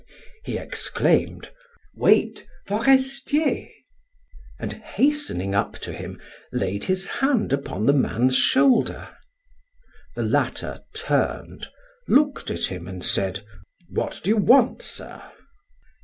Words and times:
He 0.43 0.57
exclaimed: 0.57 1.51
"Wait, 1.95 2.47
Forestier!" 2.65 3.67
and 4.59 4.73
hastening 4.73 5.53
up 5.53 5.73
to 5.73 5.93
him, 5.93 6.19
laid 6.51 6.85
his 6.85 7.05
hand 7.05 7.53
upon 7.53 7.85
the 7.85 7.93
man's 7.93 8.35
shoulder. 8.35 9.09
The 10.15 10.23
latter 10.23 10.79
turned, 10.95 11.67
looked 12.07 12.49
at 12.49 12.63
him, 12.65 12.87
and 12.87 13.03
said: 13.05 13.45
"What 13.91 14.21
do 14.23 14.31
you 14.31 14.37
want, 14.37 14.81
sir?" 14.81 15.21